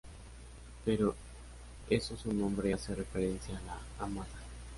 Por 0.83 1.13
eso 1.87 2.17
su 2.17 2.33
nombre 2.33 2.73
hace 2.73 2.95
referencia 2.95 3.55
a 3.55 3.61
la 3.61 3.79
amada. 4.03 4.39